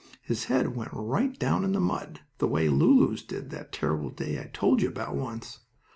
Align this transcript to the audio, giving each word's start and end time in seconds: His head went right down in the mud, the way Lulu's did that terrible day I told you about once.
His 0.23 0.45
head 0.45 0.75
went 0.75 0.89
right 0.93 1.37
down 1.37 1.63
in 1.63 1.73
the 1.73 1.79
mud, 1.79 2.21
the 2.39 2.47
way 2.47 2.69
Lulu's 2.69 3.21
did 3.21 3.51
that 3.51 3.71
terrible 3.71 4.09
day 4.09 4.39
I 4.41 4.45
told 4.51 4.81
you 4.81 4.87
about 4.89 5.13
once. 5.15 5.59